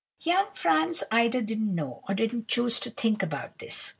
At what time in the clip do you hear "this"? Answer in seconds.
3.59-3.89